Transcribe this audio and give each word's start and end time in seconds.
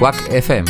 Quack 0.00 0.16
FM. 0.32 0.64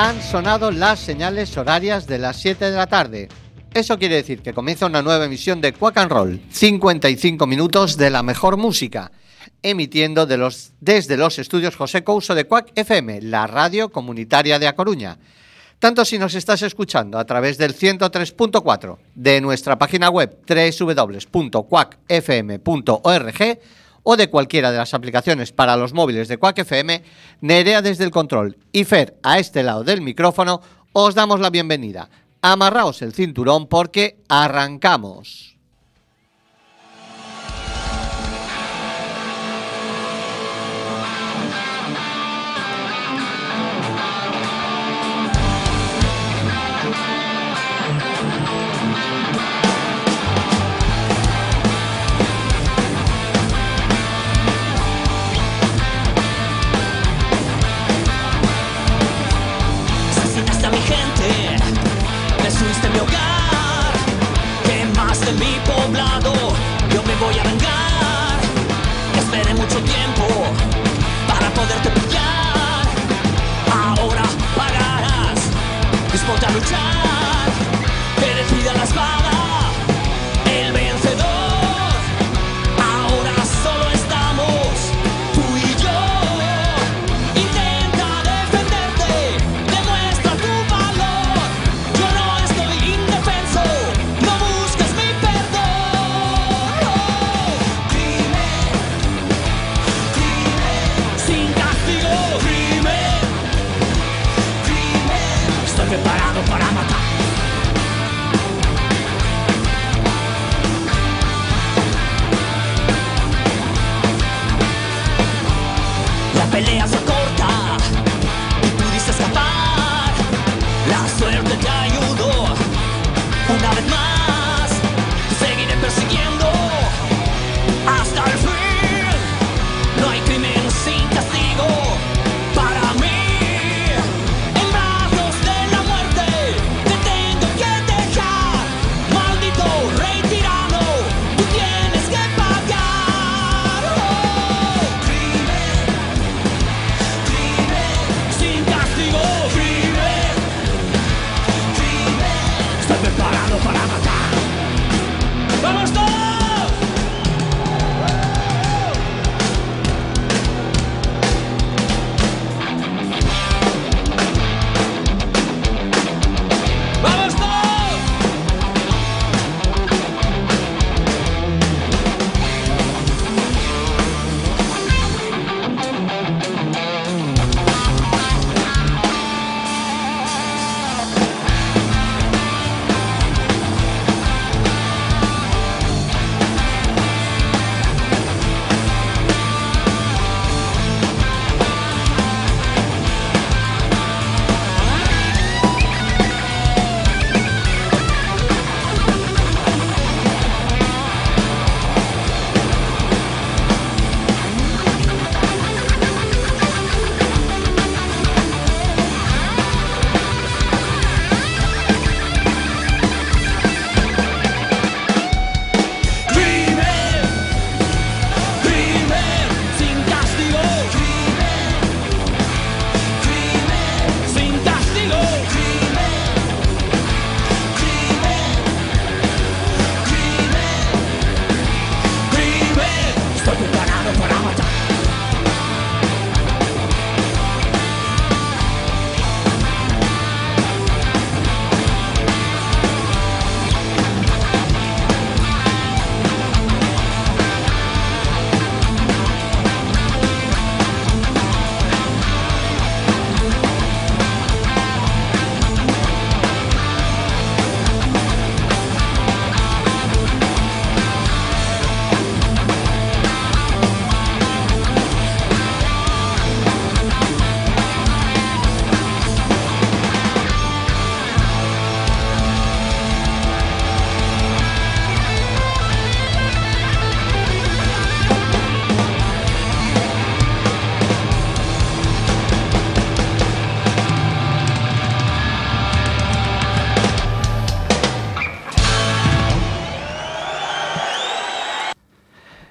Han 0.00 0.22
sonado 0.22 0.70
las 0.70 1.00
señales 1.00 1.56
horarias 1.56 2.06
de 2.06 2.18
las 2.18 2.36
7 2.36 2.70
de 2.70 2.76
la 2.76 2.86
tarde. 2.86 3.26
Eso 3.74 3.98
quiere 3.98 4.14
decir 4.14 4.42
que 4.42 4.54
comienza 4.54 4.86
una 4.86 5.02
nueva 5.02 5.24
emisión 5.24 5.60
de 5.60 5.72
Quack 5.72 5.96
and 5.96 6.12
Roll, 6.12 6.40
55 6.50 7.48
minutos 7.48 7.96
de 7.96 8.08
la 8.08 8.22
mejor 8.22 8.56
música, 8.56 9.10
emitiendo 9.60 10.24
de 10.24 10.36
los, 10.36 10.70
desde 10.80 11.16
los 11.16 11.40
estudios 11.40 11.74
José 11.74 12.04
Couso 12.04 12.36
de 12.36 12.44
Quack 12.44 12.70
FM, 12.76 13.22
la 13.22 13.48
radio 13.48 13.88
comunitaria 13.88 14.60
de 14.60 14.68
A 14.68 14.76
Coruña. 14.76 15.18
Tanto 15.80 16.04
si 16.04 16.16
nos 16.16 16.36
estás 16.36 16.62
escuchando 16.62 17.18
a 17.18 17.24
través 17.24 17.58
del 17.58 17.74
103.4 17.74 18.98
de 19.16 19.40
nuestra 19.40 19.78
página 19.78 20.10
web 20.10 20.38
www.quackfm.org 20.46 21.58
o 24.10 24.16
de 24.16 24.30
cualquiera 24.30 24.72
de 24.72 24.78
las 24.78 24.94
aplicaciones 24.94 25.52
para 25.52 25.76
los 25.76 25.92
móviles 25.92 26.28
de 26.28 26.38
Quack 26.38 26.60
FM, 26.60 27.02
Nerea 27.42 27.82
desde 27.82 28.04
el 28.04 28.10
control 28.10 28.56
y 28.72 28.84
Fer 28.84 29.18
a 29.22 29.38
este 29.38 29.62
lado 29.62 29.84
del 29.84 30.00
micrófono, 30.00 30.62
os 30.94 31.14
damos 31.14 31.40
la 31.40 31.50
bienvenida. 31.50 32.08
Amarraos 32.40 33.02
el 33.02 33.12
cinturón 33.12 33.66
porque 33.66 34.16
arrancamos. 34.30 35.57
mi 62.98 63.00
hogar. 63.00 63.92
Más 64.96 65.20
de 65.20 65.32
mi 65.32 65.54
poblado? 65.64 66.32
Yo 66.92 67.02
me 67.04 67.14
voy 67.16 67.38
a 67.38 67.44
vengar. 67.44 68.38
Esperé 69.16 69.54
mucho 69.54 69.78
tiempo 69.82 70.26
para 71.28 71.48
poderte 71.50 71.90
pillar. 71.90 72.84
Ahora 73.72 74.22
pagarás. 74.56 75.40
Disponte 76.12 76.46
a 76.46 76.50
luchar. 76.50 77.46
Que 78.18 78.34
decida 78.34 78.72
la 78.74 78.84
espada. 78.84 79.67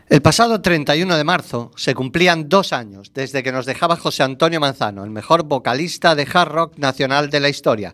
El 0.09 0.21
pasado 0.21 0.61
31 0.61 1.17
de 1.17 1.23
marzo 1.25 1.73
se 1.75 1.93
cumplían 1.93 2.47
dos 2.47 2.71
años 2.71 3.11
desde 3.13 3.43
que 3.43 3.51
nos 3.51 3.65
dejaba 3.65 3.97
José 3.97 4.23
Antonio 4.23 4.61
Manzano, 4.61 5.03
el 5.03 5.09
mejor 5.09 5.43
vocalista 5.43 6.15
de 6.15 6.25
hard 6.33 6.49
rock 6.49 6.77
nacional 6.77 7.29
de 7.29 7.41
la 7.41 7.49
historia. 7.49 7.91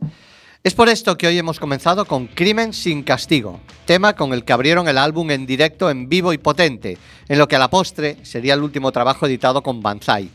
Es 0.63 0.75
por 0.75 0.89
esto 0.89 1.18
que 1.18 1.25
hoy 1.25 1.39
hemos 1.39 1.60
comenzado 1.60 2.06
con 2.06 2.27
Crimen 2.27 2.71
sin 2.71 3.01
castigo, 3.01 3.62
tema 3.86 4.15
con 4.15 4.31
el 4.31 4.45
que 4.45 4.54
abrieron 4.54 4.88
el 4.88 5.00
álbum 5.00 5.31
en 5.31 5.48
directo 5.48 5.89
en 5.89 6.07
vivo 6.07 6.33
y 6.33 6.38
potente, 6.38 7.00
en 7.27 7.39
lo 7.39 7.48
que 7.48 7.56
a 7.56 7.60
la 7.60 7.71
postre 7.71 8.18
sería 8.21 8.54
el 8.54 8.62
último 8.62 8.92
trabajo 8.92 9.25
editado 9.25 9.63
con 9.63 9.81
Banzai. 9.81 10.30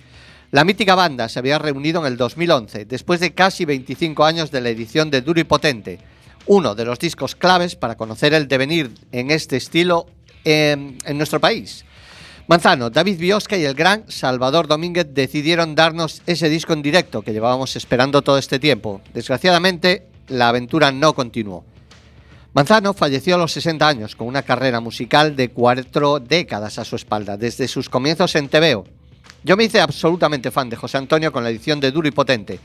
La 0.50 0.64
mítica 0.64 0.96
banda 0.96 1.28
se 1.28 1.38
había 1.38 1.60
reunido 1.60 2.00
en 2.00 2.08
el 2.08 2.16
2011, 2.16 2.86
después 2.86 3.20
de 3.20 3.34
casi 3.34 3.64
25 3.64 4.24
años 4.24 4.50
de 4.50 4.62
la 4.62 4.70
edición 4.70 5.12
de 5.12 5.22
Duro 5.22 5.38
y 5.38 5.44
Potente, 5.44 6.00
uno 6.46 6.74
de 6.74 6.84
los 6.84 6.98
discos 6.98 7.36
claves 7.36 7.76
para 7.76 7.96
conocer 7.96 8.34
el 8.34 8.48
devenir 8.48 8.90
en 9.12 9.30
este 9.30 9.56
estilo 9.56 10.06
en, 10.44 10.98
nuestro 11.14 11.40
país. 11.40 11.84
Manzano, 12.46 12.90
David 12.90 13.18
Biosca 13.18 13.56
y 13.56 13.64
el 13.64 13.74
gran 13.74 14.04
Salvador 14.08 14.68
Domínguez 14.68 15.08
decidieron 15.10 15.74
darnos 15.74 16.22
ese 16.26 16.48
disco 16.48 16.72
en 16.72 16.82
directo 16.82 17.22
que 17.22 17.32
llevábamos 17.32 17.76
esperando 17.76 18.22
todo 18.22 18.38
este 18.38 18.58
tiempo. 18.58 19.02
Desgraciadamente, 19.12 20.06
la 20.28 20.48
aventura 20.48 20.90
no 20.90 21.14
continuó. 21.14 21.64
Manzano 22.54 22.94
falleció 22.94 23.34
a 23.34 23.38
los 23.38 23.52
60 23.52 23.86
años 23.86 24.16
con 24.16 24.26
una 24.26 24.42
carrera 24.42 24.80
musical 24.80 25.36
de 25.36 25.50
cuatro 25.50 26.18
décadas 26.18 26.78
a 26.78 26.84
su 26.84 26.96
espalda, 26.96 27.36
desde 27.36 27.68
sus 27.68 27.90
comienzos 27.90 28.34
en 28.36 28.48
TVO. 28.48 28.84
Yo 29.44 29.56
me 29.56 29.64
hice 29.64 29.80
absolutamente 29.80 30.50
fan 30.50 30.68
de 30.68 30.76
José 30.76 30.96
Antonio 30.96 31.30
con 31.30 31.44
la 31.44 31.50
edición 31.50 31.78
de 31.78 31.92
Duro 31.92 32.08
y 32.08 32.10
Potente, 32.10 32.58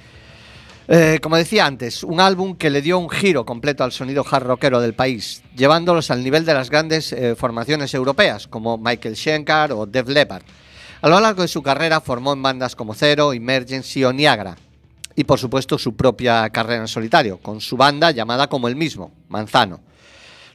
eh, 0.88 1.20
como 1.22 1.38
decía 1.38 1.66
antes, 1.66 2.04
un 2.04 2.20
álbum 2.20 2.56
que 2.56 2.70
le 2.70 2.82
dio 2.82 3.00
un 3.00 3.10
giro 3.10 3.46
completo 3.46 3.84
al 3.84 3.92
sonido 3.92 4.26
hard 4.30 4.44
rockero 4.44 4.82
del 4.82 4.94
país, 4.94 5.42
llevándolos 5.56 6.12
al 6.12 6.24
nivel 6.24 6.46
de 6.46 6.54
las 6.54 6.70
grandes 6.70 7.14
eh, 7.14 7.36
formaciones 7.36 7.94
europeas 7.94 8.48
como 8.48 8.78
Michael 8.78 9.16
Schenker 9.16 9.72
o 9.72 9.86
Def 9.86 10.10
Leppard. 10.10 10.44
A 11.02 11.10
lo 11.10 11.20
largo 11.20 11.42
de 11.42 11.48
su 11.48 11.62
carrera 11.64 12.02
formó 12.02 12.34
en 12.34 12.44
bandas 12.44 12.76
como 12.76 12.94
Zero, 12.94 13.34
Emergency 13.34 14.04
o 14.04 14.12
Niagara, 14.12 14.58
y 15.16 15.24
por 15.24 15.40
supuesto 15.40 15.78
su 15.78 15.96
propia 15.96 16.50
carrera 16.50 16.82
en 16.82 16.88
solitario, 16.88 17.38
con 17.38 17.62
su 17.62 17.78
banda 17.78 18.12
llamada 18.12 18.48
como 18.48 18.68
el 18.68 18.76
mismo, 18.76 19.14
Manzano. 19.30 19.82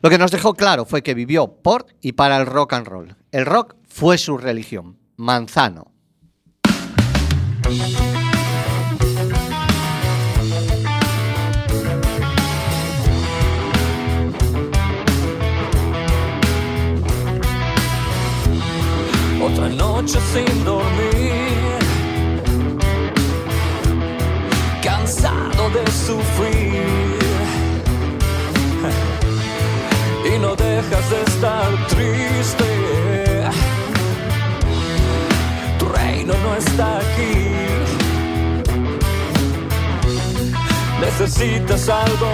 Lo 0.00 0.10
que 0.10 0.18
nos 0.18 0.30
dejó 0.30 0.54
claro 0.54 0.84
fue 0.84 1.02
que 1.02 1.14
vivió 1.14 1.48
por 1.48 1.86
y 2.00 2.12
para 2.12 2.36
el 2.36 2.46
rock 2.46 2.74
and 2.74 2.86
roll. 2.86 3.16
El 3.32 3.46
rock 3.46 3.76
fue 3.88 4.16
su 4.16 4.38
religión, 4.38 4.98
Manzano. 5.16 5.92
Otra 19.52 19.68
noche 19.68 20.18
sin 20.32 20.64
dormir, 20.64 21.78
cansado 24.82 25.70
de 25.70 25.90
sufrir. 25.90 27.18
Y 30.24 30.38
no 30.38 30.54
dejas 30.54 31.10
de 31.10 31.22
estar 31.22 31.86
triste. 31.88 32.64
Tu 35.78 35.86
reino 35.88 36.34
no 36.44 36.54
está 36.56 36.98
aquí. 36.98 37.48
Necesitas 41.00 41.88
algo 41.88 42.28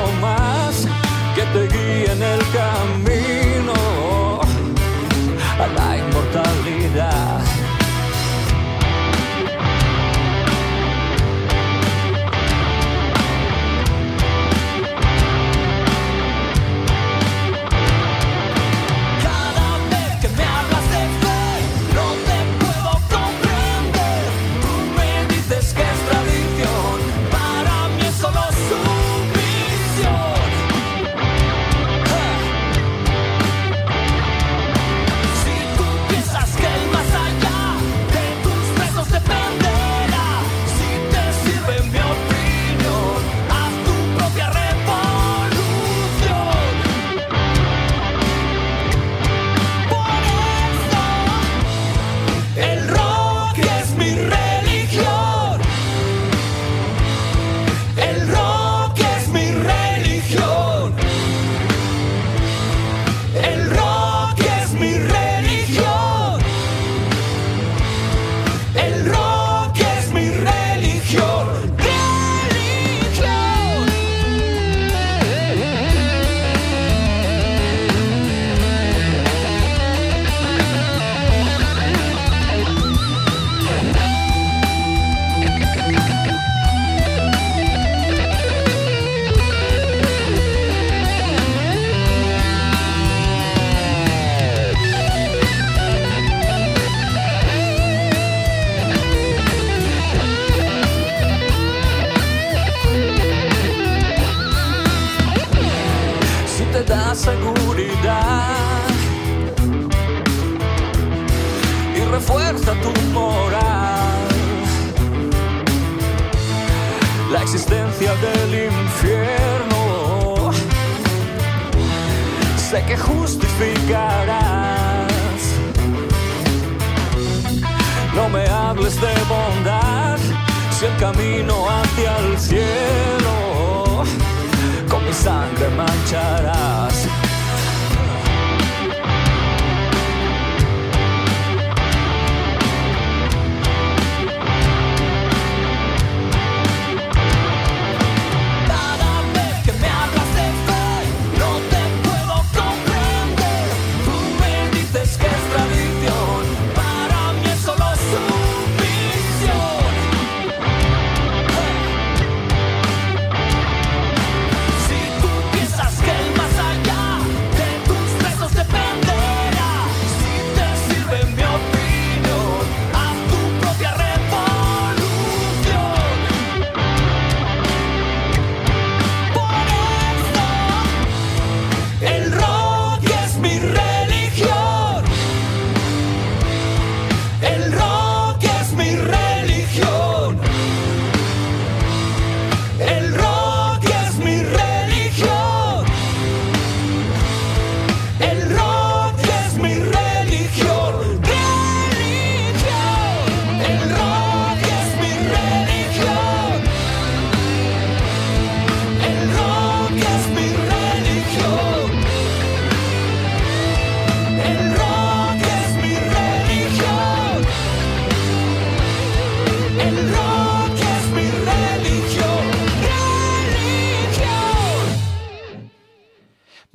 camino. 131.04 131.63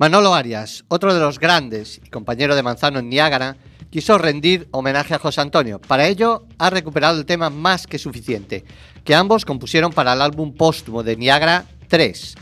Manolo 0.00 0.34
Arias, 0.34 0.82
otro 0.88 1.12
de 1.12 1.20
los 1.20 1.38
grandes 1.38 2.00
y 2.02 2.08
compañero 2.08 2.56
de 2.56 2.62
Manzano 2.62 3.00
en 3.00 3.10
Niágara, 3.10 3.58
quiso 3.90 4.16
rendir 4.16 4.66
homenaje 4.70 5.12
a 5.12 5.18
José 5.18 5.42
Antonio. 5.42 5.78
Para 5.78 6.08
ello, 6.08 6.46
ha 6.56 6.70
recuperado 6.70 7.18
el 7.18 7.26
tema 7.26 7.50
más 7.50 7.86
que 7.86 7.98
suficiente, 7.98 8.64
que 9.04 9.14
ambos 9.14 9.44
compusieron 9.44 9.92
para 9.92 10.14
el 10.14 10.22
álbum 10.22 10.54
póstumo 10.54 11.02
de 11.02 11.16
Niágara 11.16 11.66
3. 11.88 12.34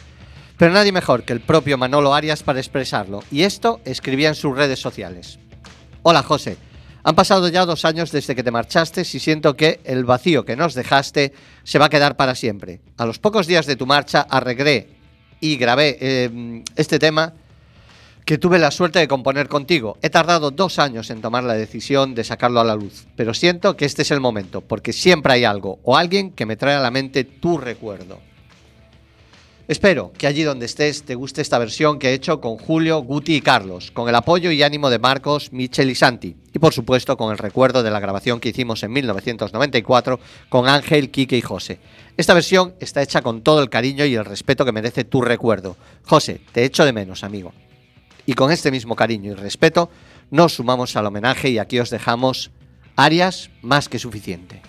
Pero 0.57 0.73
nadie 0.73 0.93
mejor 0.93 1.25
que 1.25 1.33
el 1.33 1.41
propio 1.41 1.77
Manolo 1.77 2.15
Arias 2.15 2.45
para 2.45 2.61
expresarlo, 2.61 3.25
y 3.33 3.43
esto 3.43 3.81
escribía 3.85 4.29
en 4.29 4.37
sus 4.37 4.57
redes 4.57 4.79
sociales. 4.79 5.41
Hola 6.05 6.23
José, 6.23 6.59
han 7.03 7.17
pasado 7.17 7.49
ya 7.49 7.67
dos 7.67 7.85
años 7.85 8.13
desde 8.13 8.37
que 8.37 8.45
te 8.45 8.53
marchaste 8.53 9.01
y 9.01 9.05
siento 9.05 9.57
que 9.57 9.81
el 9.83 10.05
vacío 10.05 10.45
que 10.45 10.55
nos 10.55 10.75
dejaste 10.75 11.33
se 11.65 11.81
va 11.81 11.87
a 11.87 11.91
quedar 11.91 12.17
para 12.17 12.37
siempre. 12.37 12.83
A 12.99 13.05
los 13.05 13.19
pocos 13.19 13.49
días 13.49 13.67
de 13.67 13.75
tu 13.75 13.85
marcha 13.85 14.29
arreglé 14.31 14.91
y 15.41 15.57
grabé 15.57 15.99
eh, 16.01 16.63
este 16.77 17.01
tema 17.01 17.35
que 18.29 18.37
tuve 18.37 18.59
la 18.59 18.71
suerte 18.71 18.99
de 18.99 19.09
componer 19.09 19.49
contigo. 19.49 19.97
He 20.03 20.11
tardado 20.11 20.51
dos 20.51 20.79
años 20.79 21.09
en 21.09 21.23
tomar 21.23 21.45
la 21.45 21.55
decisión 21.55 22.15
de 22.15 22.25
sacarlo 22.25 22.61
a 22.61 22.65
la 22.65 22.77
luz, 22.77 23.07
pero 23.17 23.33
siento 23.33 23.75
que 23.75 23.87
este 23.87 24.03
es 24.03 24.11
el 24.11 24.21
momento, 24.21 24.61
porque 24.61 24.93
siempre 24.93 25.33
hay 25.33 25.45
algo 25.45 25.79
o 25.83 25.97
alguien 25.97 26.33
que 26.33 26.45
me 26.45 26.59
trae 26.59 26.75
a 26.75 26.81
la 26.83 26.91
mente 26.91 27.25
tu 27.25 27.57
recuerdo. 27.57 28.21
Espero 29.67 30.13
que 30.19 30.27
allí 30.27 30.43
donde 30.43 30.67
estés 30.67 31.05
te 31.05 31.15
guste 31.15 31.41
esta 31.41 31.59
versión 31.59 31.99
que 31.99 32.11
he 32.11 32.13
hecho 32.13 32.39
con 32.39 32.59
Julio, 32.59 32.99
Guti 32.99 33.37
y 33.37 33.41
Carlos, 33.41 33.91
con 33.93 34.11
el 34.11 34.15
apoyo 34.15 34.51
y 34.51 34.63
ánimo 34.63 34.91
de 34.91 34.99
Marcos, 34.99 35.51
Michel 35.51 35.89
y 35.89 35.95
Santi, 35.95 36.37
y 36.53 36.59
por 36.59 36.75
supuesto 36.75 37.17
con 37.17 37.33
el 37.33 37.39
recuerdo 37.39 37.83
de 37.83 37.91
la 37.91 37.99
grabación 37.99 38.41
que 38.41 38.51
hicimos 38.51 38.83
en 38.83 38.93
1994 38.93 40.21
con 40.51 40.69
Ángel, 40.69 41.11
Quique 41.11 41.39
y 41.39 41.41
José. 41.41 41.79
Esta 42.19 42.35
versión 42.35 42.75
está 42.79 43.01
hecha 43.01 43.23
con 43.23 43.41
todo 43.41 43.63
el 43.63 43.71
cariño 43.71 44.05
y 44.05 44.17
el 44.17 44.27
respeto 44.27 44.67
que 44.67 44.73
merece 44.73 45.05
tu 45.05 45.23
recuerdo. 45.23 45.79
José, 46.05 46.43
te 46.53 46.65
echo 46.65 46.85
de 46.85 46.93
menos, 46.93 47.25
amigo. 47.25 47.55
Y 48.29 48.35
con 48.35 48.53
este 48.53 48.71
mismo 48.71 48.95
cariño 48.95 49.33
y 49.33 49.35
respeto 49.35 49.89
nos 50.31 50.57
sumamos 50.57 50.95
al 50.97 51.07
homenaje 51.07 51.49
y 51.49 51.57
aquí 51.57 51.81
os 51.81 51.89
dejamos 51.89 52.51
Arias 52.95 53.49
más 53.63 53.89
que 53.89 53.99
suficiente. 53.99 54.61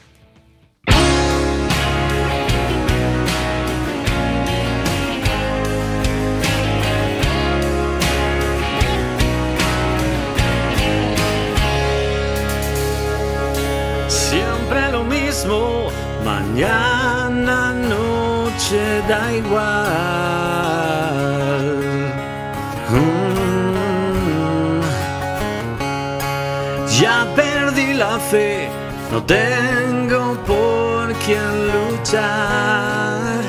Siempre 14.07 14.89
lo 14.93 15.03
mismo, 15.03 15.89
mañana, 16.23 17.73
noche, 17.73 19.01
da 19.09 19.33
igual. 19.35 20.59
La 27.99 28.17
fe, 28.17 28.69
no 29.11 29.21
tengo 29.23 30.37
por 30.47 31.13
quién 31.25 31.67
luchar. 31.75 33.41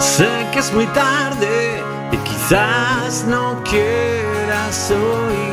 Sé 0.00 0.28
que 0.52 0.58
es 0.58 0.72
muy 0.72 0.86
tarde 0.86 1.82
y 2.10 2.16
quizás 2.28 3.24
no 3.28 3.62
quieras 3.62 4.90
oír. 4.90 5.47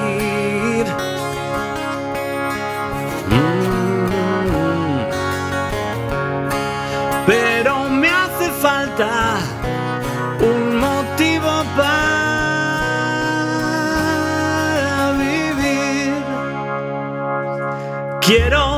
Quiero 18.26 18.75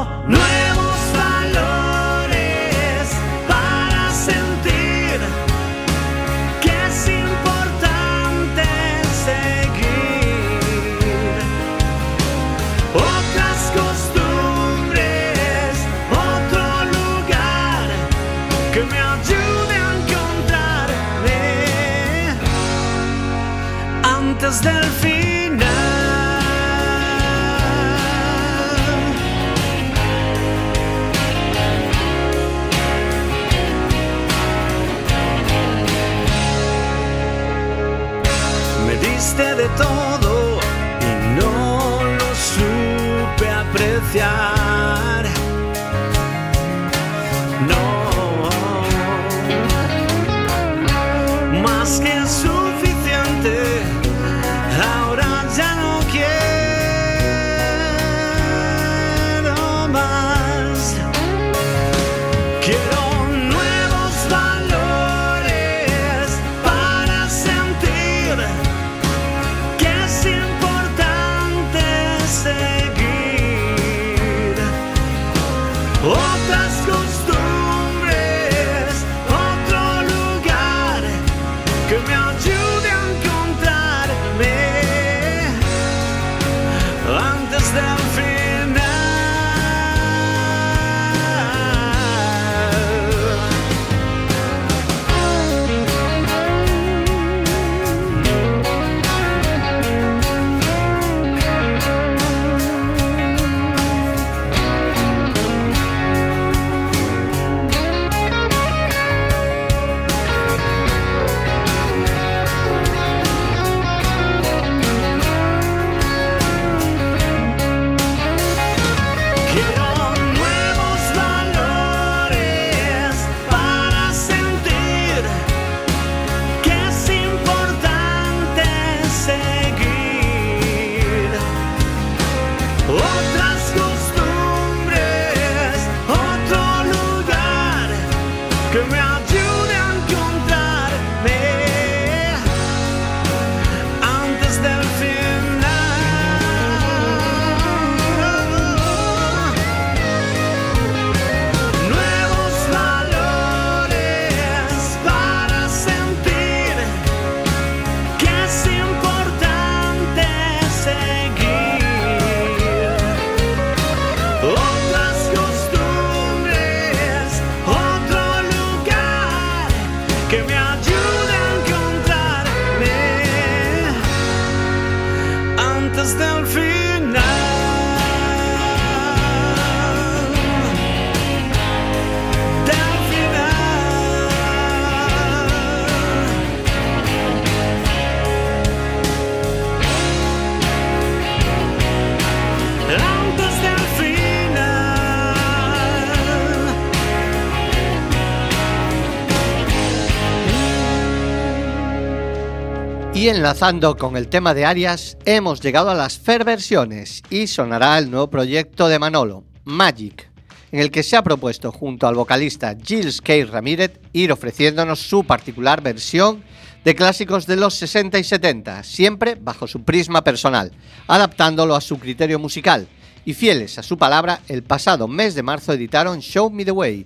Y 203.28 203.30
enlazando 203.30 203.98
con 203.98 204.16
el 204.16 204.30
tema 204.30 204.54
de 204.54 204.64
Arias, 204.64 205.18
hemos 205.26 205.60
llegado 205.60 205.90
a 205.90 205.96
las 205.96 206.18
Fair 206.18 206.46
versiones 206.46 207.22
y 207.30 207.48
sonará 207.48 207.98
el 207.98 208.10
nuevo 208.10 208.30
proyecto 208.30 208.88
de 208.88 209.00
Manolo, 209.00 209.44
Magic, 209.66 210.32
en 210.72 210.80
el 210.80 210.92
que 210.92 211.04
se 211.04 211.18
ha 211.18 211.24
propuesto 211.24 211.74
junto 211.74 212.08
al 212.08 212.16
vocalista 212.16 212.74
Gilles 212.82 213.20
K. 213.20 213.34
Ramírez 213.52 214.00
ir 214.14 214.32
ofreciéndonos 214.32 215.00
su 215.00 215.26
particular 215.26 215.82
versión 215.82 216.42
de 216.86 216.96
clásicos 216.96 217.46
de 217.46 217.58
los 217.58 217.74
60 217.74 218.18
y 218.18 218.24
70, 218.24 218.84
siempre 218.84 219.36
bajo 219.36 219.68
su 219.68 219.84
prisma 219.84 220.24
personal, 220.24 220.72
adaptándolo 221.08 221.76
a 221.76 221.82
su 221.82 222.00
criterio 222.00 222.40
musical. 222.40 222.88
Y 223.26 223.34
fieles 223.34 223.78
a 223.78 223.84
su 223.84 223.98
palabra, 223.98 224.40
el 224.48 224.64
pasado 224.64 225.10
mes 225.10 225.36
de 225.36 225.44
marzo 225.44 225.74
editaron 225.74 226.22
Show 226.22 226.50
Me 226.50 226.64
the 226.64 226.72
Way, 226.72 227.06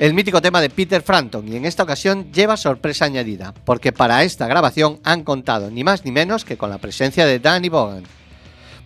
el 0.00 0.14
mítico 0.14 0.40
tema 0.40 0.62
de 0.62 0.70
Peter 0.70 1.02
Frampton 1.02 1.46
y 1.46 1.56
en 1.56 1.66
esta 1.66 1.82
ocasión 1.82 2.32
lleva 2.32 2.56
sorpresa 2.56 3.04
añadida, 3.04 3.52
porque 3.66 3.92
para 3.92 4.24
esta 4.24 4.46
grabación 4.46 4.98
han 5.04 5.24
contado 5.24 5.70
ni 5.70 5.84
más 5.84 6.06
ni 6.06 6.10
menos 6.10 6.46
que 6.46 6.56
con 6.56 6.70
la 6.70 6.78
presencia 6.78 7.26
de 7.26 7.38
Danny 7.38 7.68
Bogan, 7.68 8.04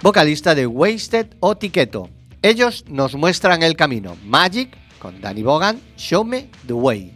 vocalista 0.03 0.57
de 0.57 0.66
Wasted 0.66 1.29
o 1.38 1.57
Tiqueto. 1.57 2.11
Ellos 2.42 2.85
nos 2.88 3.14
muestran 3.14 3.62
el 3.62 3.77
camino. 3.77 4.16
Magic 4.24 4.77
con 4.98 5.20
Danny 5.20 5.44
Bogan, 5.44 5.81
Show 5.96 6.24
Me 6.24 6.48
the 6.66 6.72
Way. 6.72 7.12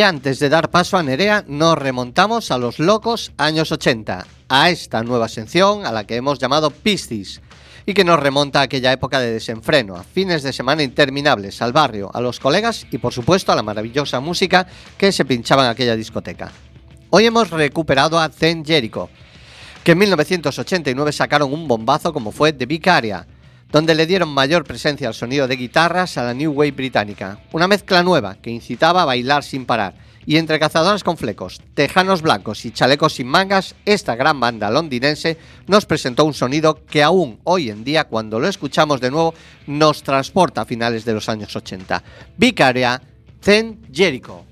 Y 0.00 0.02
antes 0.02 0.38
de 0.38 0.48
dar 0.48 0.70
paso 0.70 0.96
a 0.96 1.02
Nerea, 1.02 1.44
nos 1.46 1.76
remontamos 1.76 2.50
a 2.50 2.56
los 2.56 2.78
locos 2.78 3.32
años 3.36 3.70
80, 3.70 4.26
a 4.48 4.70
esta 4.70 5.02
nueva 5.02 5.28
sección 5.28 5.84
a 5.84 5.92
la 5.92 6.04
que 6.04 6.16
hemos 6.16 6.38
llamado 6.38 6.70
Piscis, 6.70 7.42
y 7.84 7.92
que 7.92 8.02
nos 8.02 8.18
remonta 8.18 8.60
a 8.60 8.62
aquella 8.62 8.94
época 8.94 9.20
de 9.20 9.30
desenfreno, 9.30 9.96
a 9.96 10.02
fines 10.02 10.42
de 10.42 10.54
semana 10.54 10.82
interminables, 10.82 11.60
al 11.60 11.74
barrio, 11.74 12.10
a 12.14 12.22
los 12.22 12.40
colegas 12.40 12.86
y 12.90 12.96
por 12.96 13.12
supuesto 13.12 13.52
a 13.52 13.56
la 13.56 13.62
maravillosa 13.62 14.20
música 14.20 14.66
que 14.96 15.12
se 15.12 15.26
pinchaba 15.26 15.66
en 15.66 15.70
aquella 15.72 15.96
discoteca. 15.96 16.50
Hoy 17.10 17.26
hemos 17.26 17.50
recuperado 17.50 18.18
a 18.18 18.30
Zen 18.30 18.64
Jericho, 18.64 19.10
que 19.84 19.92
en 19.92 19.98
1989 19.98 21.12
sacaron 21.12 21.52
un 21.52 21.68
bombazo 21.68 22.14
como 22.14 22.32
fue 22.32 22.54
The 22.54 22.64
Vicaria, 22.64 23.26
donde 23.72 23.94
le 23.94 24.06
dieron 24.06 24.28
mayor 24.28 24.64
presencia 24.64 25.08
al 25.08 25.14
sonido 25.14 25.46
de 25.46 25.56
guitarras 25.56 26.18
a 26.18 26.24
la 26.24 26.34
New 26.34 26.52
Wave 26.52 26.72
británica, 26.72 27.40
una 27.52 27.68
mezcla 27.68 28.02
nueva 28.02 28.36
que 28.36 28.50
incitaba 28.50 29.02
a 29.02 29.06
bailar 29.06 29.44
sin 29.44 29.66
parar. 29.66 29.94
Y 30.26 30.36
entre 30.36 30.60
cazadoras 30.60 31.02
con 31.02 31.16
flecos, 31.16 31.60
tejanos 31.74 32.22
blancos 32.22 32.64
y 32.64 32.70
chalecos 32.72 33.14
sin 33.14 33.26
mangas, 33.26 33.74
esta 33.86 34.14
gran 34.16 34.38
banda 34.38 34.70
londinense 34.70 35.38
nos 35.66 35.86
presentó 35.86 36.24
un 36.24 36.34
sonido 36.34 36.84
que 36.84 37.02
aún 37.02 37.40
hoy 37.44 37.70
en 37.70 37.84
día, 37.84 38.04
cuando 38.04 38.38
lo 38.38 38.46
escuchamos 38.46 39.00
de 39.00 39.10
nuevo, 39.10 39.34
nos 39.66 40.02
transporta 40.02 40.60
a 40.60 40.66
finales 40.66 41.04
de 41.04 41.14
los 41.14 41.28
años 41.28 41.56
80. 41.56 42.02
Vicaria, 42.36 43.00
Zen 43.40 43.80
Jericho. 43.90 44.44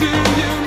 do 0.00 0.06
you 0.06 0.59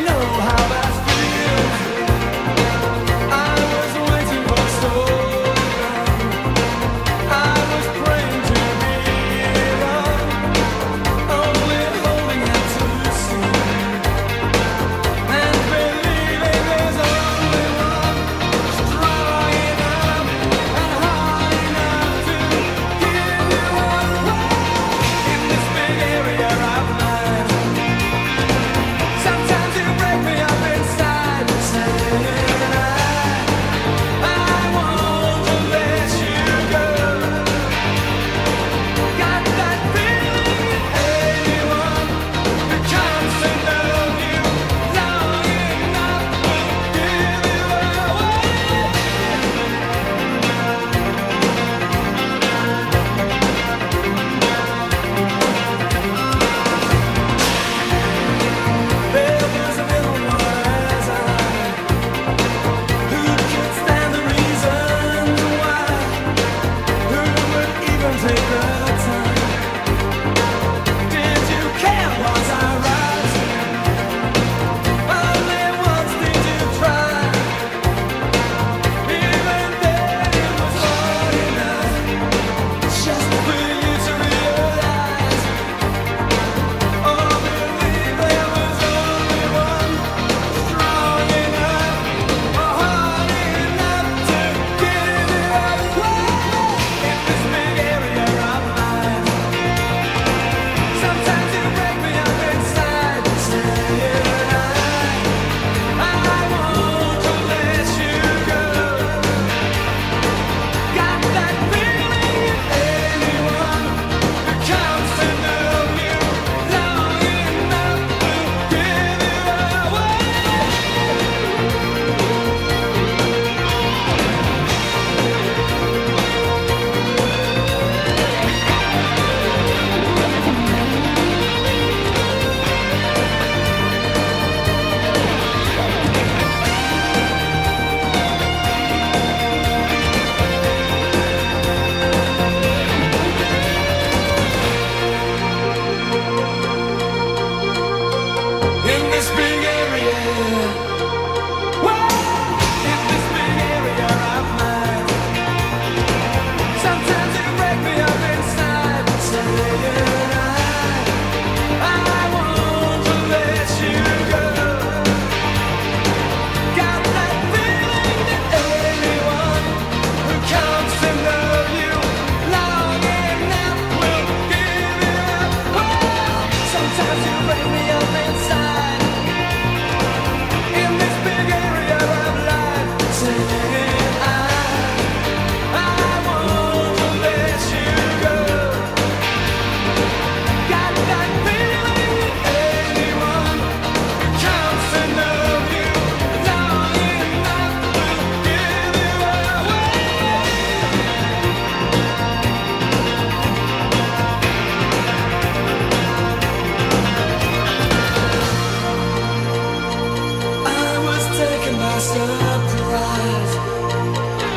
arrive. 212.81 213.51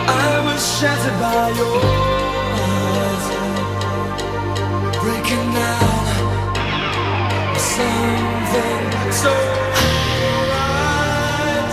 I 0.09 0.11
was 0.46 0.61
shattered 0.79 1.18
by 1.20 1.48
your 1.59 1.81
eyes 2.64 3.24
Breaking 5.02 5.46
down 5.52 6.07
Something 7.59 9.12
so 9.12 9.33
right. 10.52 11.70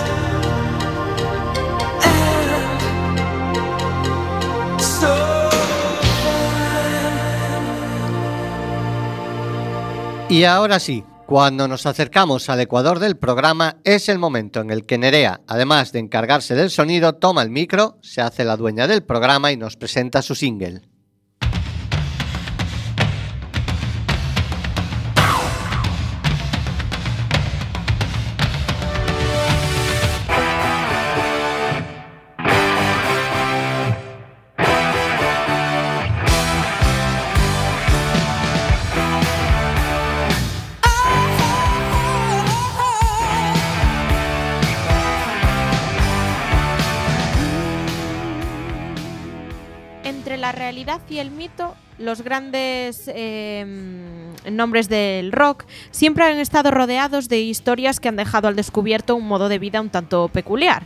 And 2.04 2.82
so 4.82 5.14
fine. 6.24 7.14
Y 10.30 10.44
ahora 10.46 10.80
sí, 10.80 11.04
cuando 11.34 11.68
nos 11.68 11.88
acercamos 11.88 12.48
al 12.48 12.60
ecuador 12.60 13.00
del 13.00 13.18
programa 13.18 13.78
es 13.84 14.08
el 14.08 14.20
momento 14.20 14.62
en 14.62 14.70
el 14.70 14.86
que 14.86 15.00
Nerea, 15.00 15.42
además 15.48 15.92
de 15.92 15.98
encargarse 15.98 16.54
del 16.54 16.70
sonido, 16.70 17.16
toma 17.16 17.42
el 17.42 17.50
micro, 17.50 17.98
se 18.04 18.22
hace 18.22 18.46
la 18.46 18.56
dueña 18.56 18.86
del 18.86 19.02
programa 19.02 19.52
y 19.52 19.58
nos 19.58 19.76
presenta 19.76 20.22
su 20.22 20.36
single. 20.36 20.93
El 51.24 51.32
mito, 51.32 51.76
los 51.98 52.22
grandes 52.22 53.04
eh, 53.08 53.66
nombres 54.52 54.90
del 54.90 55.32
rock 55.32 55.64
siempre 55.90 56.26
han 56.26 56.38
estado 56.38 56.70
rodeados 56.70 57.30
de 57.30 57.40
historias 57.40 58.00
que 58.00 58.10
han 58.10 58.18
dejado 58.18 58.50
al 58.50 58.58
descubierto 58.58 59.16
un 59.16 59.26
modo 59.26 59.48
de 59.48 59.58
vida 59.58 59.80
un 59.80 59.90
tanto 59.90 60.28
peculiar. 60.28 60.84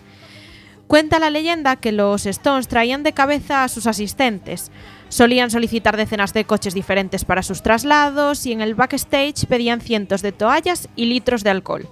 Cuenta 0.86 1.20
la 1.20 1.32
leyenda 1.32 1.76
que 1.76 1.92
los 1.92 2.26
Stones 2.28 2.68
traían 2.68 3.04
de 3.04 3.14
cabeza 3.14 3.64
a 3.64 3.68
sus 3.68 3.88
asistentes. 3.88 4.72
Solían 5.10 5.50
solicitar 5.50 5.98
decenas 5.98 6.34
de 6.34 6.46
coches 6.46 6.74
diferentes 6.74 7.26
para 7.26 7.44
sus 7.44 7.62
traslados 7.64 8.46
y 8.46 8.54
en 8.54 8.62
el 8.62 8.76
backstage 8.76 9.48
pedían 9.48 9.82
cientos 9.82 10.22
de 10.22 10.32
toallas 10.32 10.88
y 10.96 11.06
litros 11.06 11.44
de 11.44 11.50
alcohol. 11.50 11.90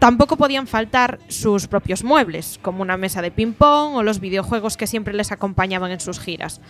Tampoco 0.00 0.38
podían 0.38 0.66
faltar 0.66 1.18
sus 1.28 1.66
propios 1.66 2.04
muebles, 2.04 2.58
como 2.62 2.80
una 2.80 2.96
mesa 2.96 3.20
de 3.20 3.30
ping-pong 3.30 3.96
o 3.96 4.02
los 4.02 4.18
videojuegos 4.18 4.78
que 4.78 4.86
siempre 4.86 5.12
les 5.12 5.30
acompañaban 5.30 5.90
en 5.90 6.00
sus 6.00 6.18
giras, 6.18 6.62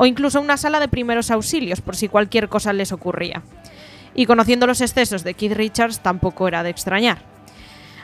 o 0.00 0.06
incluso 0.06 0.40
una 0.40 0.56
sala 0.56 0.78
de 0.78 0.86
primeros 0.86 1.30
auxilios 1.32 1.80
por 1.80 1.96
si 1.96 2.08
cualquier 2.08 2.48
cosa 2.48 2.72
les 2.72 2.92
ocurría. 2.92 3.42
Y 4.14 4.26
conociendo 4.26 4.68
los 4.68 4.80
excesos 4.80 5.24
de 5.24 5.34
Keith 5.34 5.54
Richards 5.54 5.98
tampoco 5.98 6.46
era 6.46 6.62
de 6.62 6.70
extrañar. 6.70 7.18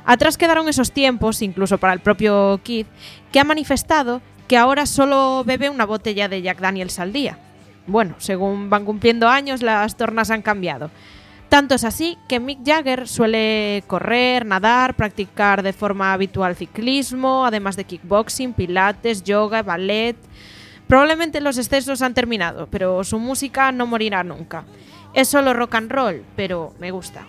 Atrás 0.05 0.37
quedaron 0.37 0.69
esos 0.69 0.91
tiempos, 0.91 1.41
incluso 1.41 1.79
para 1.79 1.93
el 1.93 2.01
propio 2.01 2.61
Keith, 2.65 2.89
que 3.31 3.39
ha 3.39 3.45
manifestado 3.45 4.21
que 4.49 4.57
ahora 4.57 4.87
solo 4.87 5.45
bebe 5.47 5.71
una 5.71 5.87
botella 5.87 6.29
de 6.29 6.43
Jack 6.43 6.59
Daniels 6.59 6.99
al 6.99 7.13
día. 7.13 7.39
Bueno, 7.87 8.17
según 8.19 8.71
van 8.71 8.85
cumpliendo 8.85 9.29
años, 9.29 9.63
las 9.63 9.97
tornas 9.97 10.31
han 10.31 10.43
cambiado. 10.43 10.91
Tanto 11.49 11.77
es 11.77 11.85
así 11.85 12.19
que 12.29 12.41
Mick 12.41 12.67
Jagger 12.67 13.07
suele 13.07 13.85
correr, 13.87 14.45
nadar, 14.45 14.95
practicar 14.95 15.63
de 15.63 15.73
forma 15.73 16.13
habitual 16.13 16.57
ciclismo, 16.57 17.47
además 17.47 17.77
de 17.77 17.85
kickboxing, 17.85 18.53
pilates, 18.53 19.23
yoga, 19.23 19.63
ballet. 19.63 20.17
Probablemente 20.87 21.41
los 21.41 21.59
excesos 21.59 22.03
han 22.03 22.15
terminado, 22.15 22.69
pero 22.71 23.03
su 23.05 23.19
música 23.19 23.73
no 23.73 23.87
morirá 23.87 24.23
nunca. 24.23 24.65
Es 25.15 25.29
solo 25.29 25.55
rock 25.55 25.77
and 25.77 25.91
roll, 25.91 26.25
pero 26.37 26.75
me 26.79 26.91
gusta. 26.91 27.27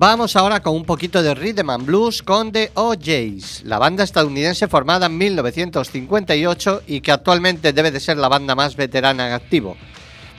Vamos 0.00 0.34
ahora 0.34 0.62
con 0.62 0.74
un 0.76 0.86
poquito 0.86 1.22
de 1.22 1.34
rhythm 1.34 1.68
and 1.68 1.84
blues 1.84 2.22
con 2.22 2.52
The 2.52 2.70
OJs, 2.72 3.64
la 3.64 3.78
banda 3.78 4.02
estadounidense 4.02 4.66
formada 4.66 5.04
en 5.04 5.18
1958 5.18 6.84
y 6.86 7.02
que 7.02 7.12
actualmente 7.12 7.74
debe 7.74 7.90
de 7.90 8.00
ser 8.00 8.16
la 8.16 8.28
banda 8.28 8.54
más 8.54 8.76
veterana 8.76 9.26
en 9.26 9.34
activo. 9.34 9.76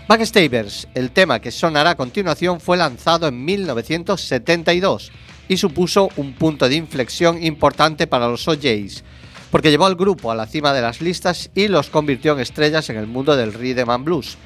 Backstabers, 0.08 0.88
el 0.96 1.12
tema 1.12 1.40
que 1.40 1.52
sonará 1.52 1.92
a 1.92 1.96
continuación, 1.96 2.60
fue 2.60 2.76
lanzado 2.76 3.28
en 3.28 3.46
1972 3.46 5.12
y 5.48 5.58
supuso 5.58 6.10
un 6.16 6.34
punto 6.34 6.68
de 6.68 6.78
inflexión 6.78 7.44
importante 7.44 8.08
para 8.08 8.28
los 8.28 8.48
OJs, 8.48 9.04
porque 9.52 9.70
llevó 9.70 9.86
al 9.86 9.96
grupo 9.96 10.32
a 10.32 10.36
la 10.36 10.48
cima 10.48 10.74
de 10.74 10.82
las 10.82 11.02
listas 11.02 11.52
y 11.54 11.68
los 11.68 11.92
convirtió 11.92 12.34
en 12.34 12.40
estrellas 12.40 12.90
en 12.90 12.98
el 12.98 13.06
mundo 13.06 13.38
del 13.38 13.54
rhythm 13.54 13.92
and 13.92 14.06
blues. 14.06 14.40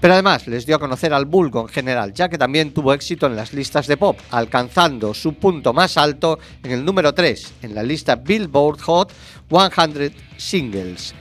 Pero 0.00 0.14
además 0.14 0.46
les 0.46 0.66
dio 0.66 0.76
a 0.76 0.78
conocer 0.78 1.12
al 1.12 1.24
vulgo 1.24 1.62
en 1.62 1.68
general, 1.68 2.12
ya 2.12 2.28
que 2.28 2.38
también 2.38 2.72
tuvo 2.72 2.92
éxito 2.92 3.26
en 3.26 3.36
las 3.36 3.52
listas 3.52 3.86
de 3.86 3.96
pop, 3.96 4.18
alcanzando 4.30 5.14
su 5.14 5.34
punto 5.34 5.72
más 5.72 5.96
alto 5.96 6.38
en 6.62 6.72
el 6.72 6.84
número 6.84 7.14
3 7.14 7.54
en 7.62 7.74
la 7.74 7.82
lista 7.82 8.16
Billboard 8.16 8.80
Hot 8.80 9.12
100 9.48 10.14
Singles. 10.36 11.14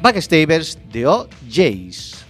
Backstabers 0.00 0.78
de 0.92 1.06
OJs. 1.06 2.27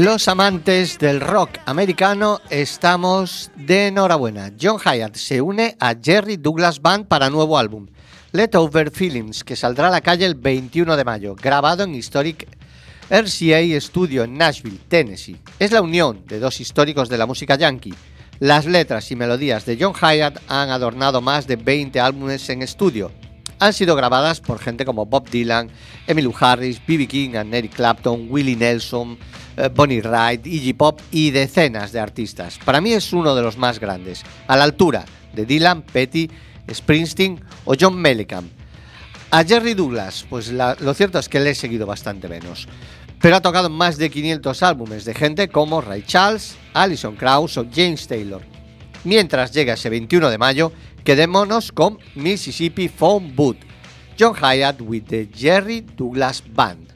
Los 0.00 0.28
amantes 0.28 0.96
del 1.00 1.20
rock 1.20 1.58
americano 1.66 2.40
estamos 2.50 3.50
de 3.56 3.88
enhorabuena. 3.88 4.52
John 4.56 4.78
Hyatt 4.78 5.16
se 5.16 5.40
une 5.40 5.76
a 5.80 5.96
Jerry 6.00 6.36
Douglas 6.36 6.80
Band 6.80 7.06
para 7.06 7.28
nuevo 7.28 7.58
álbum, 7.58 7.88
Leftover 8.30 8.92
Feelings, 8.92 9.42
que 9.42 9.56
saldrá 9.56 9.88
a 9.88 9.90
la 9.90 10.00
calle 10.00 10.24
el 10.24 10.36
21 10.36 10.96
de 10.96 11.04
mayo, 11.04 11.34
grabado 11.34 11.82
en 11.82 11.96
Historic 11.96 12.46
RCA 13.10 13.80
Studio 13.80 14.22
en 14.22 14.38
Nashville, 14.38 14.78
Tennessee. 14.86 15.40
Es 15.58 15.72
la 15.72 15.82
unión 15.82 16.24
de 16.28 16.38
dos 16.38 16.60
históricos 16.60 17.08
de 17.08 17.18
la 17.18 17.26
música 17.26 17.56
yankee. 17.56 17.94
Las 18.38 18.66
letras 18.66 19.10
y 19.10 19.16
melodías 19.16 19.66
de 19.66 19.78
John 19.80 19.94
Hyatt 19.94 20.38
han 20.46 20.70
adornado 20.70 21.20
más 21.20 21.48
de 21.48 21.56
20 21.56 21.98
álbumes 21.98 22.48
en 22.50 22.62
estudio. 22.62 23.10
Han 23.60 23.72
sido 23.72 23.96
grabadas 23.96 24.40
por 24.40 24.58
gente 24.60 24.84
como 24.84 25.06
Bob 25.06 25.28
Dylan, 25.28 25.70
Emmylou 26.06 26.34
Harris, 26.38 26.80
B.B. 26.86 27.08
King, 27.08 27.36
and 27.36 27.52
Eric 27.52 27.74
Clapton, 27.74 28.28
Willie 28.30 28.56
Nelson, 28.56 29.18
eh, 29.56 29.68
Bonnie 29.74 30.00
Wright, 30.00 30.46
Iggy 30.46 30.74
Pop 30.74 31.00
y 31.10 31.30
decenas 31.32 31.90
de 31.90 31.98
artistas. 31.98 32.58
Para 32.64 32.80
mí 32.80 32.92
es 32.92 33.12
uno 33.12 33.34
de 33.34 33.42
los 33.42 33.56
más 33.56 33.80
grandes, 33.80 34.22
a 34.46 34.56
la 34.56 34.64
altura 34.64 35.04
de 35.32 35.44
Dylan, 35.44 35.82
Petty, 35.82 36.30
Springsteen 36.72 37.40
o 37.64 37.74
John 37.78 37.96
Mellencamp. 37.96 38.50
A 39.30 39.44
Jerry 39.44 39.74
Douglas, 39.74 40.24
pues 40.30 40.50
lo 40.52 40.94
cierto 40.94 41.18
es 41.18 41.28
que 41.28 41.40
le 41.40 41.50
he 41.50 41.54
seguido 41.54 41.86
bastante 41.86 42.28
menos. 42.28 42.66
Pero 43.20 43.36
ha 43.36 43.42
tocado 43.42 43.68
más 43.68 43.98
de 43.98 44.10
500 44.10 44.62
álbumes 44.62 45.04
de 45.04 45.12
gente 45.12 45.48
como 45.48 45.80
Ray 45.80 46.02
Charles, 46.02 46.56
Alison 46.72 47.16
Krauss 47.16 47.58
o 47.58 47.66
James 47.70 48.06
Taylor. 48.06 48.40
Mientras 49.04 49.52
llega 49.52 49.74
ese 49.74 49.90
21 49.90 50.30
de 50.30 50.38
mayo, 50.38 50.72
quedémonos 51.08 51.72
con 51.72 51.96
Mississippi 52.16 52.86
Phone 52.86 53.32
Booth. 53.34 53.56
John 54.18 54.34
Hyatt 54.34 54.82
with 54.82 55.04
the 55.04 55.26
Jerry 55.32 55.80
Douglas 55.80 56.42
Band. 56.54 56.92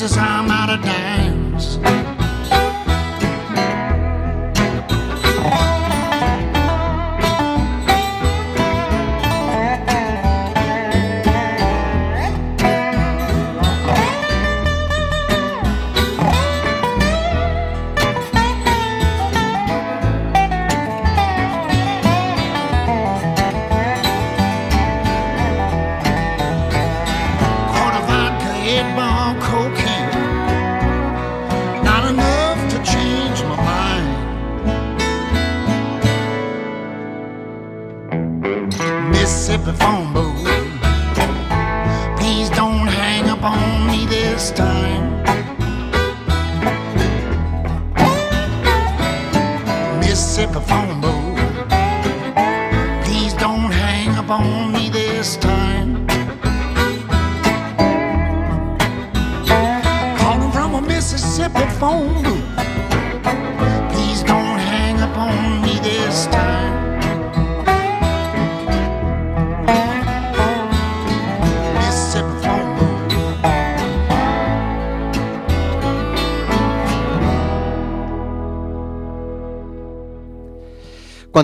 this 0.00 0.16
I'm 0.16 0.50
out 0.50 0.70
of 0.70 0.82
dance. 0.82 2.19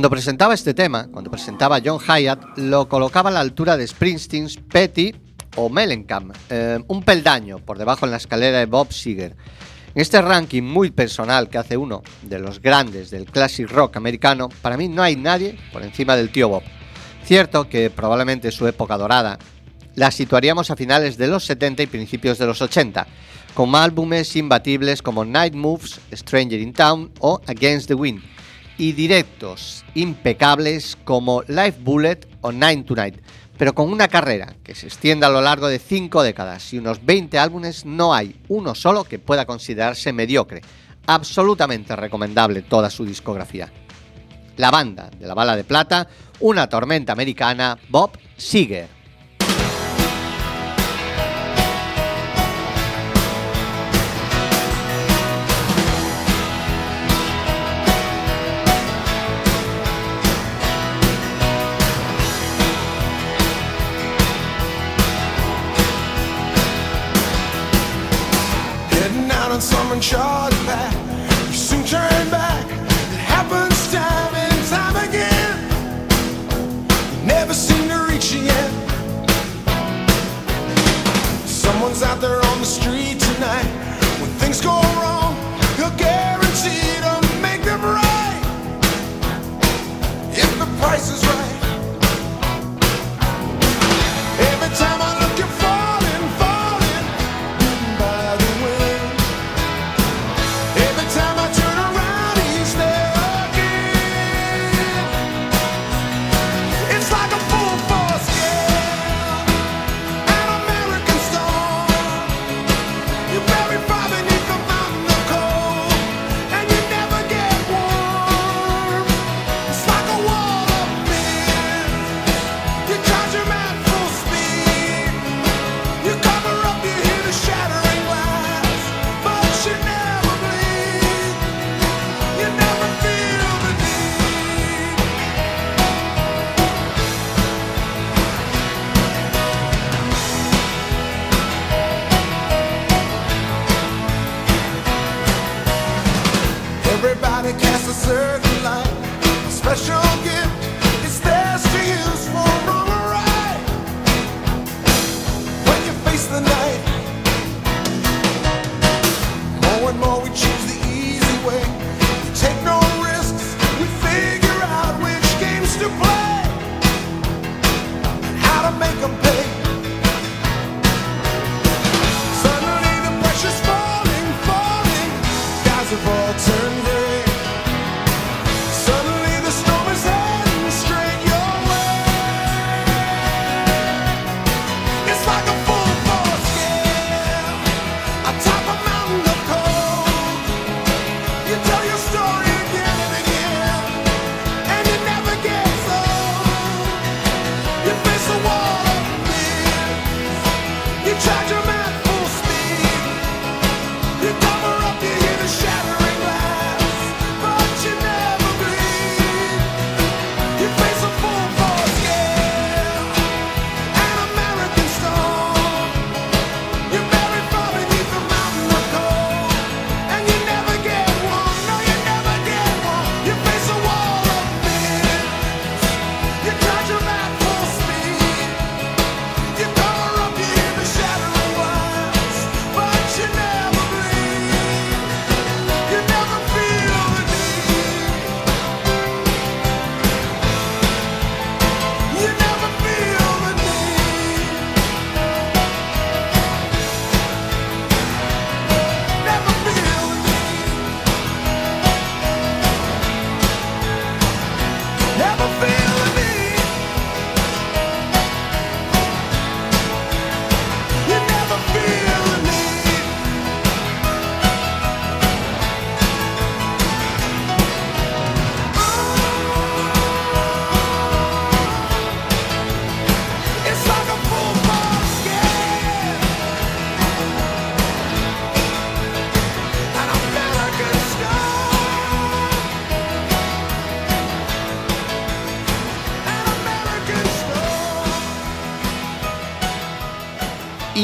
Cuando 0.06 0.18
presentaba 0.18 0.54
este 0.54 0.72
tema, 0.72 1.08
cuando 1.10 1.32
presentaba 1.32 1.80
John 1.84 1.98
Hyatt, 1.98 2.58
lo 2.58 2.88
colocaba 2.88 3.28
a 3.28 3.32
la 3.32 3.40
altura 3.40 3.76
de 3.76 3.88
Springsteen's 3.88 4.56
Petty 4.56 5.12
o 5.56 5.68
Mellencamp, 5.68 6.32
eh, 6.48 6.78
un 6.86 7.02
peldaño 7.02 7.58
por 7.58 7.76
debajo 7.76 8.04
en 8.04 8.12
la 8.12 8.18
escalera 8.18 8.60
de 8.60 8.66
Bob 8.66 8.92
Seger. 8.92 9.32
En 9.32 10.00
este 10.00 10.22
ranking 10.22 10.62
muy 10.62 10.92
personal 10.92 11.48
que 11.48 11.58
hace 11.58 11.76
uno 11.76 12.04
de 12.22 12.38
los 12.38 12.62
grandes 12.62 13.10
del 13.10 13.24
classic 13.24 13.68
rock 13.68 13.96
americano, 13.96 14.48
para 14.62 14.76
mí 14.76 14.86
no 14.86 15.02
hay 15.02 15.16
nadie 15.16 15.58
por 15.72 15.82
encima 15.82 16.14
del 16.14 16.30
tío 16.30 16.50
Bob. 16.50 16.62
Cierto 17.24 17.68
que 17.68 17.90
probablemente 17.90 18.52
su 18.52 18.68
época 18.68 18.96
dorada 18.96 19.40
la 19.96 20.12
situaríamos 20.12 20.70
a 20.70 20.76
finales 20.76 21.16
de 21.16 21.26
los 21.26 21.44
70 21.46 21.82
y 21.82 21.86
principios 21.88 22.38
de 22.38 22.46
los 22.46 22.62
80, 22.62 23.08
con 23.54 23.74
álbumes 23.74 24.36
imbatibles 24.36 25.02
como 25.02 25.24
Night 25.24 25.54
Moves, 25.54 25.98
Stranger 26.12 26.60
in 26.60 26.74
Town 26.74 27.10
o 27.18 27.40
Against 27.48 27.88
the 27.88 27.94
Wind 27.94 28.35
y 28.78 28.92
directos 28.92 29.84
impecables 29.94 30.96
como 31.04 31.42
Live 31.42 31.76
Bullet 31.80 32.20
o 32.40 32.52
Nine 32.52 32.84
to 32.84 32.94
Night, 32.94 33.20
pero 33.56 33.74
con 33.74 33.90
una 33.90 34.08
carrera 34.08 34.54
que 34.62 34.74
se 34.74 34.86
extiende 34.86 35.26
a 35.26 35.30
lo 35.30 35.40
largo 35.40 35.68
de 35.68 35.78
5 35.78 36.22
décadas 36.22 36.72
y 36.72 36.78
unos 36.78 37.04
20 37.04 37.38
álbumes, 37.38 37.84
no 37.84 38.12
hay 38.14 38.40
uno 38.48 38.74
solo 38.74 39.04
que 39.04 39.18
pueda 39.18 39.46
considerarse 39.46 40.12
mediocre. 40.12 40.60
Absolutamente 41.06 41.96
recomendable 41.96 42.62
toda 42.62 42.90
su 42.90 43.04
discografía. 43.04 43.72
La 44.56 44.70
banda 44.70 45.10
de 45.10 45.26
la 45.26 45.34
bala 45.34 45.56
de 45.56 45.64
plata, 45.64 46.08
una 46.40 46.68
tormenta 46.68 47.12
americana, 47.12 47.78
Bob 47.88 48.18
Seger. 48.36 48.95
the 82.66 82.72
street 82.72 83.20
tonight. 83.20 83.64
When 84.20 84.30
things 84.40 84.60
go 84.60 84.85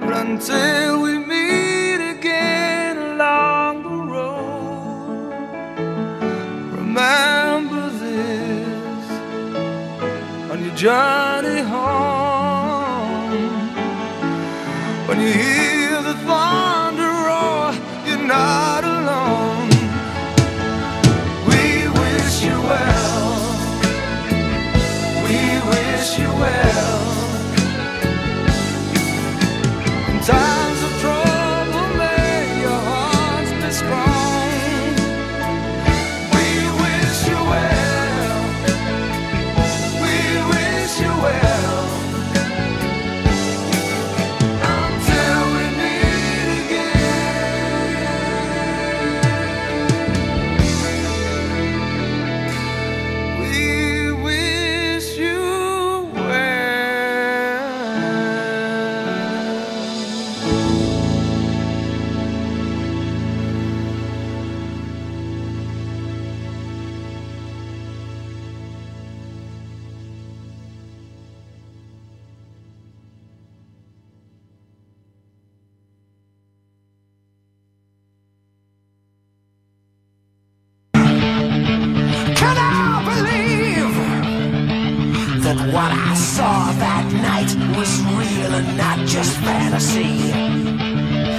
But 0.00 0.12
until 0.26 1.02
we 1.02 1.18
meet 1.18 2.00
again 2.18 2.98
along 2.98 3.84
the 3.84 3.98
road, 4.12 5.30
remember 6.80 7.88
this 8.02 9.06
on 10.50 10.64
your 10.64 10.74
journey 10.74 11.27
well. 26.38 26.97